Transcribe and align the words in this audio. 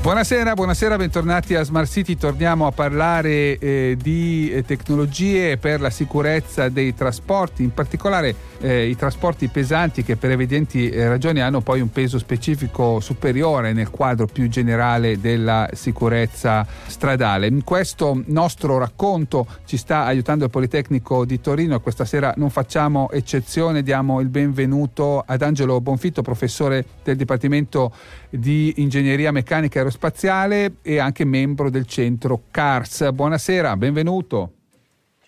Buonasera, 0.00 0.54
buonasera, 0.54 0.96
bentornati 0.96 1.56
a 1.56 1.64
Smart 1.64 1.90
City. 1.90 2.16
Torniamo 2.16 2.68
a 2.68 2.70
parlare 2.70 3.58
eh, 3.58 3.96
di 4.00 4.48
eh, 4.50 4.62
tecnologie 4.62 5.58
per 5.58 5.80
la 5.80 5.90
sicurezza 5.90 6.68
dei 6.68 6.94
trasporti, 6.94 7.64
in 7.64 7.74
particolare 7.74 8.32
eh, 8.60 8.86
i 8.86 8.96
trasporti 8.96 9.48
pesanti 9.48 10.04
che 10.04 10.16
per 10.16 10.30
evidenti 10.30 10.88
eh, 10.88 11.08
ragioni 11.08 11.40
hanno 11.40 11.62
poi 11.62 11.80
un 11.80 11.90
peso 11.90 12.18
specifico 12.18 13.00
superiore 13.00 13.72
nel 13.72 13.90
quadro 13.90 14.26
più 14.26 14.48
generale 14.48 15.20
della 15.20 15.68
sicurezza 15.72 16.64
stradale. 16.86 17.48
In 17.48 17.64
questo 17.64 18.22
nostro 18.26 18.78
racconto 18.78 19.46
ci 19.66 19.76
sta 19.76 20.04
aiutando 20.04 20.44
il 20.44 20.50
Politecnico 20.50 21.24
di 21.24 21.40
Torino 21.40 21.74
e 21.74 21.80
questa 21.80 22.04
sera 22.04 22.32
non 22.36 22.50
facciamo 22.50 23.10
eccezione, 23.10 23.82
diamo 23.82 24.20
il 24.20 24.28
benvenuto 24.28 25.24
ad 25.26 25.42
Angelo 25.42 25.80
Bonfitto, 25.80 26.22
professore 26.22 26.84
del 27.02 27.16
Dipartimento 27.16 27.92
di 28.30 28.74
Ingegneria 28.76 29.32
Meccanica 29.32 29.78
Aerospaziale 29.78 30.76
e 30.82 30.98
anche 30.98 31.24
membro 31.24 31.70
del 31.70 31.86
centro 31.86 32.42
CARS. 32.50 33.10
Buonasera, 33.12 33.76
benvenuto. 33.76 34.52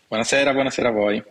Buonasera, 0.08 0.52
buonasera 0.52 0.88
a 0.88 0.92
voi. 0.92 1.24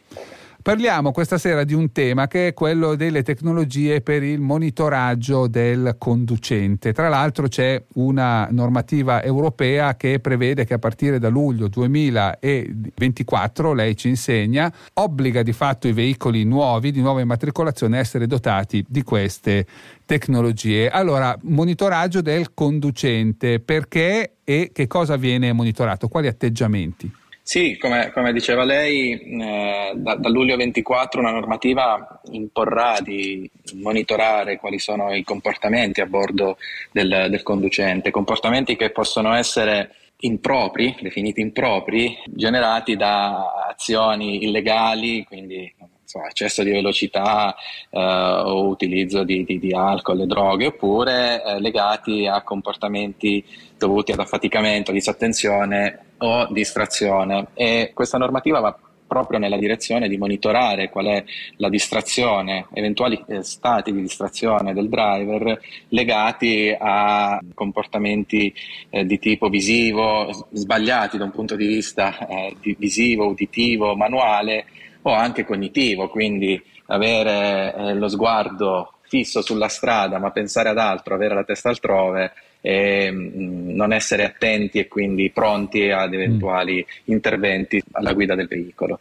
Parliamo 0.61 1.13
questa 1.13 1.37
sera 1.37 1.63
di 1.63 1.73
un 1.73 1.93
tema 1.93 2.27
che 2.27 2.47
è 2.47 2.53
quello 2.53 2.95
delle 2.95 3.23
tecnologie 3.23 4.01
per 4.01 4.23
il 4.23 4.41
monitoraggio 4.41 5.47
del 5.47 5.95
conducente. 5.97 6.91
Tra 6.91 7.07
l'altro 7.07 7.47
c'è 7.47 7.81
una 7.93 8.45
normativa 8.51 9.23
europea 9.23 9.95
che 9.95 10.19
prevede 10.19 10.65
che 10.65 10.73
a 10.73 10.77
partire 10.77 11.17
da 11.17 11.29
luglio 11.29 11.69
2024, 11.69 13.71
lei 13.71 13.95
ci 13.95 14.09
insegna, 14.09 14.69
obbliga 14.95 15.43
di 15.43 15.53
fatto 15.53 15.87
i 15.87 15.93
veicoli 15.93 16.43
nuovi 16.43 16.91
di 16.91 16.99
nuova 16.99 17.21
immatricolazione 17.21 17.95
a 17.95 18.01
essere 18.01 18.27
dotati 18.27 18.83
di 18.85 19.01
queste 19.01 19.65
tecnologie. 20.05 20.89
Allora, 20.89 21.37
monitoraggio 21.43 22.19
del 22.19 22.53
conducente, 22.53 23.61
perché 23.61 24.33
e 24.43 24.71
che 24.73 24.87
cosa 24.87 25.15
viene 25.15 25.53
monitorato? 25.53 26.09
Quali 26.09 26.27
atteggiamenti? 26.27 27.18
Sì, 27.49 27.77
come, 27.81 28.11
come 28.11 28.31
diceva 28.31 28.63
lei, 28.63 29.19
eh, 29.19 29.93
da, 29.95 30.13
da, 30.13 30.29
luglio 30.29 30.55
24 30.55 31.19
una 31.19 31.31
normativa 31.31 32.21
imporrà 32.29 32.99
di 33.01 33.49
monitorare 33.73 34.57
quali 34.57 34.77
sono 34.77 35.15
i 35.15 35.23
comportamenti 35.23 35.99
a 35.99 36.05
bordo 36.05 36.59
del, 36.91 37.25
del 37.27 37.41
conducente, 37.41 38.11
comportamenti 38.11 38.75
che 38.75 38.91
possono 38.91 39.33
essere 39.33 39.95
impropri, 40.19 40.95
definiti 41.01 41.41
impropri, 41.41 42.19
generati 42.27 42.95
da 42.95 43.67
azioni 43.67 44.43
illegali, 44.43 45.23
quindi 45.23 45.73
insomma, 46.09 46.27
eccesso 46.27 46.63
di 46.63 46.71
velocità 46.71 47.55
eh, 47.91 47.99
o 47.99 48.67
utilizzo 48.67 49.23
di, 49.23 49.43
di, 49.43 49.59
di, 49.59 49.73
alcol 49.73 50.21
e 50.21 50.25
droghe, 50.25 50.65
oppure 50.67 51.43
eh, 51.43 51.59
legati 51.59 52.25
a 52.25 52.41
comportamenti 52.41 53.45
dovuti 53.77 54.11
ad 54.11 54.19
affaticamento, 54.19 54.91
disattenzione 54.91 56.05
o 56.17 56.47
distrazione. 56.51 57.49
E 57.53 57.91
questa 57.93 58.17
normativa 58.17 58.59
va 58.59 58.77
proprio 59.05 59.39
nella 59.39 59.57
direzione 59.57 60.07
di 60.07 60.17
monitorare 60.17 60.89
qual 60.89 61.07
è 61.07 61.23
la 61.57 61.69
distrazione, 61.69 62.67
eventuali 62.73 63.23
eh, 63.27 63.41
stati 63.43 63.91
di 63.91 64.01
distrazione 64.01 64.73
del 64.73 64.87
driver 64.87 65.59
legati 65.89 66.75
a 66.77 67.39
comportamenti 67.55 68.53
eh, 68.89 69.05
di 69.05 69.17
tipo 69.17 69.49
visivo, 69.49 70.47
sbagliati 70.51 71.17
da 71.17 71.23
un 71.23 71.31
punto 71.31 71.55
di 71.55 71.65
vista 71.65 72.27
eh, 72.27 72.55
di 72.61 72.75
visivo, 72.77 73.27
uditivo, 73.27 73.95
manuale 73.95 74.65
o 75.01 75.11
anche 75.11 75.45
cognitivo, 75.45 76.09
quindi 76.09 76.61
avere 76.87 77.73
eh, 77.75 77.93
lo 77.93 78.07
sguardo 78.07 78.93
fisso 79.09 79.41
sulla 79.41 79.67
strada 79.67 80.19
ma 80.19 80.31
pensare 80.31 80.69
ad 80.69 80.77
altro, 80.77 81.15
avere 81.15 81.33
la 81.33 81.43
testa 81.43 81.69
altrove 81.69 82.31
e 82.61 83.09
mh, 83.11 83.17
mm, 83.17 83.75
non 83.75 83.93
essere 83.93 84.25
attenti 84.25 84.79
e 84.79 84.87
quindi 84.87 85.29
pronti 85.31 85.89
ad 85.89 86.13
eventuali 86.13 86.85
mm. 86.85 87.03
interventi 87.05 87.81
alla 87.91 88.13
guida 88.13 88.35
del 88.35 88.47
veicolo. 88.47 88.99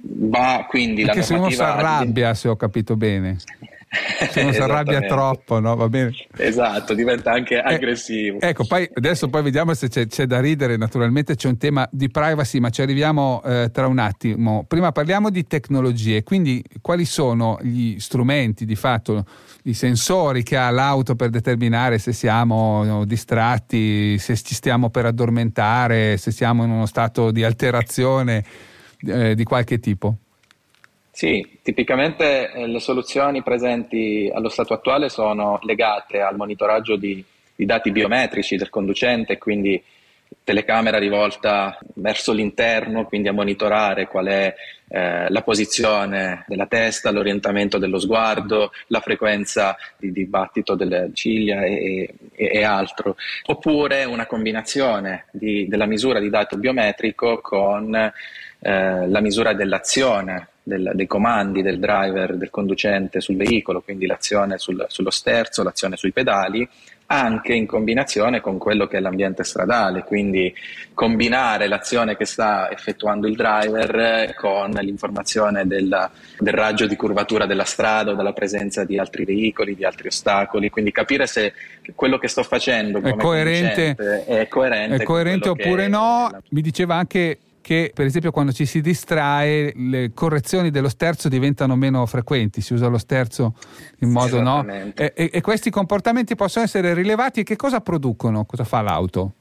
Va 0.00 0.66
quindi 0.68 1.02
Perché 1.02 1.18
la 1.18 1.24
se 1.24 1.34
uno 1.34 1.50
si 1.50 1.60
arrabbia, 1.60 2.34
se 2.34 2.48
ho 2.48 2.56
capito 2.56 2.96
bene. 2.96 3.36
Se 4.30 4.40
uno 4.40 4.52
si 4.52 4.60
arrabbia 4.60 5.00
troppo, 5.02 5.60
no? 5.60 5.76
Va 5.76 5.88
bene. 5.88 6.12
Esatto, 6.36 6.94
diventa 6.94 7.32
anche 7.32 7.56
eh, 7.56 7.74
aggressivo. 7.74 8.40
Eh, 8.40 8.48
ecco, 8.48 8.64
poi 8.64 8.88
adesso 8.94 9.28
poi 9.28 9.42
vediamo 9.42 9.74
se 9.74 9.88
c'è, 9.88 10.06
c'è, 10.06 10.24
da 10.24 10.40
ridere. 10.40 10.78
Naturalmente 10.78 11.34
c'è 11.34 11.48
un 11.48 11.58
tema 11.58 11.86
di 11.90 12.10
privacy, 12.10 12.58
ma 12.58 12.70
ci 12.70 12.80
arriviamo 12.80 13.42
eh, 13.44 13.70
tra 13.70 13.86
un 13.86 13.98
attimo. 13.98 14.64
Prima 14.66 14.92
parliamo 14.92 15.28
di 15.28 15.46
tecnologie, 15.46 16.22
quindi 16.22 16.64
quali 16.80 17.04
sono 17.04 17.58
gli 17.60 17.98
strumenti 17.98 18.64
di 18.64 18.76
fatto, 18.76 19.26
i 19.64 19.74
sensori 19.74 20.42
che 20.42 20.56
ha 20.56 20.70
l'auto 20.70 21.14
per 21.14 21.28
determinare 21.28 21.98
se 21.98 22.12
siamo 22.12 22.84
no, 22.84 23.04
distratti, 23.04 24.16
se 24.18 24.36
ci 24.36 24.54
stiamo 24.54 24.88
per 24.88 25.04
addormentare, 25.04 26.16
se 26.16 26.30
siamo 26.30 26.64
in 26.64 26.70
uno 26.70 26.86
stato 26.86 27.30
di 27.30 27.44
alterazione 27.44 28.42
eh, 29.06 29.34
di 29.34 29.44
qualche 29.44 29.78
tipo? 29.78 30.16
Sì, 31.14 31.58
tipicamente 31.62 32.50
eh, 32.50 32.66
le 32.66 32.80
soluzioni 32.80 33.42
presenti 33.42 34.30
allo 34.32 34.48
stato 34.48 34.72
attuale 34.72 35.10
sono 35.10 35.58
legate 35.62 36.22
al 36.22 36.36
monitoraggio 36.36 36.96
di, 36.96 37.22
di 37.54 37.66
dati 37.66 37.90
biometrici 37.90 38.56
del 38.56 38.70
conducente, 38.70 39.36
quindi 39.36 39.80
telecamera 40.42 40.96
rivolta 40.96 41.78
verso 41.96 42.32
l'interno, 42.32 43.04
quindi 43.04 43.28
a 43.28 43.34
monitorare 43.34 44.08
qual 44.08 44.26
è 44.26 44.54
eh, 44.88 45.28
la 45.28 45.42
posizione 45.42 46.44
della 46.48 46.66
testa, 46.66 47.10
l'orientamento 47.10 47.76
dello 47.76 47.98
sguardo, 47.98 48.72
la 48.86 49.00
frequenza 49.00 49.76
di 49.98 50.12
dibattito 50.12 50.74
delle 50.74 51.10
ciglia 51.12 51.62
e, 51.62 52.14
e, 52.32 52.50
e 52.52 52.64
altro. 52.64 53.16
Oppure 53.44 54.04
una 54.04 54.24
combinazione 54.24 55.26
di, 55.30 55.68
della 55.68 55.86
misura 55.86 56.18
di 56.18 56.30
dato 56.30 56.56
biometrico 56.56 57.42
con 57.42 57.94
eh, 57.94 58.12
la 59.08 59.20
misura 59.20 59.52
dell'azione 59.52 60.46
del, 60.62 60.92
dei 60.94 61.06
comandi 61.06 61.62
del 61.62 61.78
driver, 61.78 62.36
del 62.36 62.50
conducente 62.50 63.20
sul 63.20 63.36
veicolo, 63.36 63.80
quindi 63.80 64.06
l'azione 64.06 64.58
sul, 64.58 64.84
sullo 64.88 65.10
sterzo, 65.10 65.62
l'azione 65.62 65.96
sui 65.96 66.12
pedali, 66.12 66.68
anche 67.06 67.52
in 67.52 67.66
combinazione 67.66 68.40
con 68.40 68.56
quello 68.56 68.86
che 68.86 68.96
è 68.96 69.00
l'ambiente 69.00 69.44
stradale, 69.44 70.02
quindi 70.02 70.52
combinare 70.94 71.68
l'azione 71.68 72.16
che 72.16 72.24
sta 72.24 72.70
effettuando 72.70 73.26
il 73.26 73.36
driver 73.36 74.34
con 74.34 74.70
l'informazione 74.70 75.66
della, 75.66 76.10
del 76.38 76.54
raggio 76.54 76.86
di 76.86 76.96
curvatura 76.96 77.44
della 77.44 77.64
strada 77.64 78.12
o 78.12 78.14
della 78.14 78.32
presenza 78.32 78.84
di 78.84 78.98
altri 78.98 79.26
veicoli, 79.26 79.74
di 79.74 79.84
altri 79.84 80.08
ostacoli, 80.08 80.70
quindi 80.70 80.90
capire 80.90 81.26
se 81.26 81.52
quello 81.94 82.16
che 82.16 82.28
sto 82.28 82.42
facendo 82.44 83.02
è 83.02 83.14
coerente, 83.16 83.94
è 84.24 84.48
coerente, 84.48 84.96
è 84.96 85.02
coerente 85.02 85.48
oppure 85.50 85.88
no. 85.88 86.30
Mi 86.48 86.62
diceva 86.62 86.94
anche 86.94 87.38
che 87.62 87.92
per 87.94 88.04
esempio 88.04 88.30
quando 88.30 88.52
ci 88.52 88.66
si 88.66 88.82
distrae 88.82 89.72
le 89.74 90.10
correzioni 90.12 90.70
dello 90.70 90.90
sterzo 90.90 91.30
diventano 91.30 91.76
meno 91.76 92.04
frequenti, 92.04 92.60
si 92.60 92.74
usa 92.74 92.88
lo 92.88 92.98
sterzo 92.98 93.54
in 94.00 94.10
modo 94.10 94.42
no? 94.42 94.66
E, 94.94 95.12
e, 95.14 95.40
questi 95.40 95.70
comportamenti 95.70 96.34
possono 96.34 96.66
essere 96.66 96.92
rilevati 96.92 97.40
e 97.40 97.42
che 97.44 97.56
cosa 97.56 97.80
producono? 97.80 98.44
Cosa 98.44 98.64
fa 98.64 98.82
l'auto? 98.82 99.32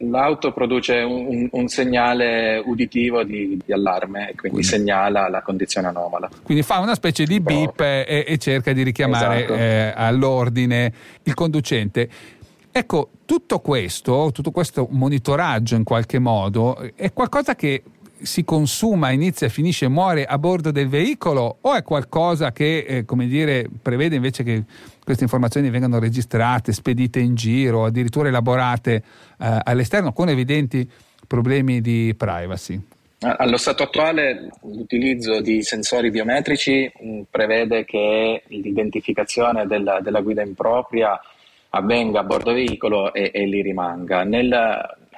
L'auto 0.00 0.52
produce 0.52 0.96
un, 0.98 1.48
un 1.50 1.68
segnale 1.68 2.62
uditivo 2.62 3.24
di, 3.24 3.58
di 3.64 3.72
allarme 3.72 4.28
e 4.28 4.34
quindi, 4.34 4.60
quindi, 4.60 4.62
segnala 4.64 5.28
la 5.30 5.40
condizione 5.40 5.86
anomala. 5.86 6.28
Quindi 6.42 6.62
fa 6.62 6.80
una 6.80 6.94
specie 6.94 7.24
di 7.24 7.40
beep 7.40 7.80
e, 7.80 8.24
e, 8.26 8.36
cerca 8.36 8.74
di 8.74 8.82
richiamare 8.82 9.44
esatto. 9.44 9.54
eh, 9.54 9.92
all'ordine 9.96 10.92
il 11.22 11.32
conducente. 11.32 12.10
Ecco, 12.76 13.08
tutto 13.24 13.60
questo, 13.60 14.28
tutto 14.34 14.50
questo 14.50 14.86
monitoraggio 14.90 15.76
in 15.76 15.82
qualche 15.82 16.18
modo 16.18 16.76
è 16.94 17.10
qualcosa 17.10 17.54
che 17.54 17.82
si 18.20 18.44
consuma, 18.44 19.12
inizia, 19.12 19.48
finisce, 19.48 19.88
muore 19.88 20.26
a 20.26 20.36
bordo 20.36 20.70
del 20.70 20.86
veicolo 20.86 21.56
o 21.62 21.72
è 21.72 21.82
qualcosa 21.82 22.52
che, 22.52 22.84
eh, 22.86 23.04
come 23.06 23.28
dire, 23.28 23.66
prevede 23.80 24.16
invece 24.16 24.42
che 24.42 24.64
queste 25.02 25.22
informazioni 25.22 25.70
vengano 25.70 25.98
registrate, 25.98 26.74
spedite 26.74 27.18
in 27.18 27.34
giro, 27.34 27.86
addirittura 27.86 28.28
elaborate 28.28 28.94
eh, 28.94 29.58
all'esterno 29.64 30.12
con 30.12 30.28
evidenti 30.28 30.86
problemi 31.26 31.80
di 31.80 32.14
privacy? 32.14 32.78
Allo 33.20 33.56
stato 33.56 33.84
attuale 33.84 34.50
l'utilizzo 34.64 35.40
di 35.40 35.62
sensori 35.62 36.10
biometrici 36.10 36.92
mh, 36.94 37.08
mm, 37.08 37.20
prevede 37.30 37.86
che 37.86 38.42
l'identificazione 38.48 39.66
della, 39.66 40.00
della 40.02 40.20
guida 40.20 40.42
impropria 40.42 41.18
avvenga 41.76 42.20
a 42.20 42.24
bordo 42.24 42.52
veicolo 42.52 43.12
e, 43.12 43.30
e 43.32 43.46
lì 43.46 43.62
rimanga. 43.62 44.24
Nel, 44.24 44.50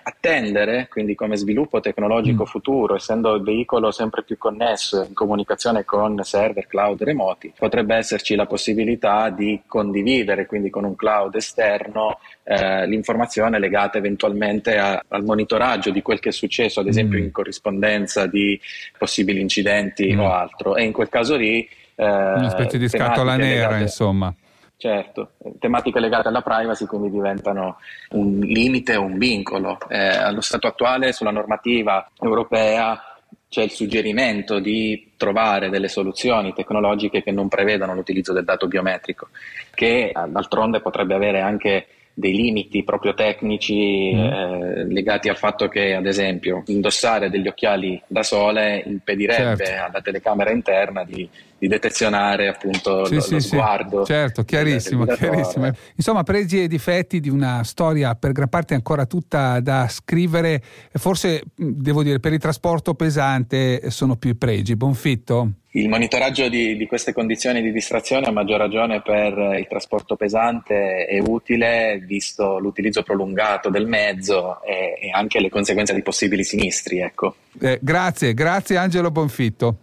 attendere, 0.09 0.89
quindi 0.89 1.15
come 1.15 1.37
sviluppo 1.37 1.81
tecnologico 1.81 2.43
mm. 2.43 2.47
futuro, 2.47 2.95
essendo 2.97 3.35
il 3.35 3.43
veicolo 3.43 3.91
sempre 3.91 4.23
più 4.23 4.39
connesso 4.39 5.05
in 5.07 5.13
comunicazione 5.13 5.85
con 5.85 6.19
server 6.23 6.67
cloud 6.67 7.03
remoti, 7.03 7.53
potrebbe 7.57 7.95
esserci 7.95 8.35
la 8.35 8.47
possibilità 8.47 9.29
di 9.31 9.61
condividere 9.67 10.47
quindi 10.47 10.71
con 10.71 10.85
un 10.85 10.97
cloud 10.97 11.35
esterno 11.35 12.19
eh, 12.45 12.87
l'informazione 12.87 13.59
legata 13.59 13.99
eventualmente 13.99 14.79
a, 14.79 15.03
al 15.09 15.25
monitoraggio 15.25 15.91
di 15.91 16.01
quel 16.01 16.21
che 16.21 16.31
è 16.31 16.33
successo, 16.33 16.81
ad 16.81 16.87
esempio 16.87 17.19
mm. 17.19 17.23
in 17.25 17.31
corrispondenza 17.31 18.27
di 18.27 18.59
possibili 18.97 19.41
incidenti 19.41 20.15
mm. 20.15 20.19
o 20.19 20.33
altro. 20.33 20.77
E 20.77 20.85
in 20.85 20.93
quel 20.93 21.09
caso 21.09 21.37
lì... 21.37 21.69
Eh, 21.95 22.05
Una 22.05 22.51
specie 22.51 22.79
di 22.79 22.89
scatola 22.89 23.37
nera, 23.37 23.67
legate, 23.69 23.83
insomma. 23.83 24.35
Certo, 24.81 25.33
tematiche 25.59 25.99
legate 25.99 26.29
alla 26.29 26.41
privacy 26.41 26.87
quindi 26.87 27.11
diventano 27.11 27.79
un 28.11 28.39
limite 28.39 28.95
o 28.95 29.03
un 29.03 29.19
vincolo. 29.19 29.77
Eh, 29.89 29.99
allo 29.99 30.41
stato 30.41 30.69
attuale 30.69 31.13
sulla 31.13 31.33
normativa 31.33 32.09
europea 32.21 33.03
c'è 33.49 33.63
il 33.63 33.73
suggerimento 33.73 34.61
di 34.61 35.15
trovare 35.17 35.69
delle 35.69 35.89
soluzioni 35.89 36.53
tecnologiche 36.53 37.25
che 37.25 37.33
non 37.33 37.49
prevedano 37.49 37.93
l'utilizzo 37.93 38.33
del 38.33 38.45
dato 38.45 38.69
biometrico, 38.69 39.31
che 39.75 40.13
d'altronde 40.15 40.81
potrebbe 40.81 41.15
avere 41.15 41.41
anche 41.41 41.87
dei 42.19 42.35
limiti 42.35 42.83
proprio 42.83 43.15
tecnici 43.15 44.13
mm. 44.13 44.19
eh, 44.19 44.85
legati 44.87 45.29
al 45.29 45.37
fatto 45.37 45.69
che, 45.69 45.95
ad 45.95 46.05
esempio, 46.05 46.65
indossare 46.67 47.31
degli 47.31 47.47
occhiali 47.47 48.01
da 48.09 48.25
sole 48.25 48.83
impedirebbe 48.85 49.65
certo. 49.65 49.85
alla 49.85 50.01
telecamera 50.03 50.51
interna 50.51 51.05
di, 51.05 51.29
di 51.59 51.67
detezionare 51.67 52.49
appunto 52.49 53.05
sì, 53.05 53.15
lo, 53.15 53.21
sì, 53.21 53.33
lo 53.35 53.41
sguardo. 53.41 54.05
Sì. 54.05 54.13
Certo, 54.13 54.45
chiarissimo, 54.45 55.05
chiarissimo. 55.05 55.71
Insomma, 55.97 56.23
pregi 56.23 56.63
e 56.63 56.69
difetti 56.69 57.21
di 57.21 57.29
una 57.29 57.65
storia 57.65 58.15
per 58.15 58.33
gran 58.33 58.49
parte 58.49 58.75
ancora 58.75 59.07
tutta 59.07 59.61
da 59.61 59.89
scrivere, 59.89 60.63
forse 60.93 61.43
devo 61.57 62.03
dire 62.03 62.21
per 62.21 62.33
il 62.33 62.39
trasporto 62.39 62.95
pesante 62.95 63.91
sono 63.91 64.17
più 64.17 64.31
i 64.31 64.37
pregi. 64.37 64.77
Bonfitto? 64.77 65.51
Il 65.73 65.89
monitoraggio 65.89 66.49
di, 66.49 66.77
di, 66.77 66.87
queste 66.87 67.13
condizioni 67.13 67.61
di 67.61 67.71
distrazione, 67.71 68.27
a 68.27 68.33
maggior 68.33 68.59
ragione 68.59 69.03
per 69.03 69.57
il 69.59 69.67
trasporto 69.69 70.17
pesante, 70.17 71.05
è 71.05 71.21
utile 71.21 72.03
visto 72.07 72.59
l'utilizzo 72.59 73.03
prolungato 73.03 73.69
del 73.69 73.87
mezzo 73.87 74.63
e, 74.63 74.99
e 74.99 75.11
anche 75.11 75.41
le 75.41 75.51
conseguenze 75.51 75.95
di 75.95 76.03
possibili 76.03 76.43
sinistri. 76.43 77.01
Ecco. 77.01 77.37
Eh, 77.61 77.79
grazie, 77.83 78.33
grazie 78.33 78.77
Angelo 78.77 79.11
Bonfitto. 79.11 79.77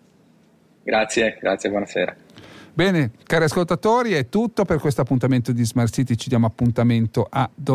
Grazie, 0.86 1.40
grazie, 1.42 1.70
buonasera. 1.70 2.16
Bene, 2.72 3.12
cari 3.24 3.46
ascoltatori, 3.46 4.14
è 4.14 4.30
tutto 4.30 4.66
per 4.66 4.78
questo 4.80 5.02
appuntamento 5.02 5.52
di 5.52 5.66
Smart 5.66 5.92
City. 5.92 6.16
Ci 6.16 6.30
diamo 6.30 6.46
appuntamento 6.46 7.26
a 7.28 7.50
domani. 7.56 7.74